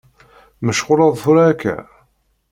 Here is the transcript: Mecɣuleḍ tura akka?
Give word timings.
Mecɣuleḍ 0.65 1.13
tura 1.21 1.43
akka? 1.51 1.75